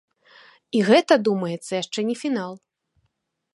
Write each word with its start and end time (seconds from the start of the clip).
І 0.79 0.81
гэта, 0.87 1.13
думаецца, 1.27 1.69
яшчэ 1.83 1.99
не 2.11 2.17
фінал. 2.25 2.53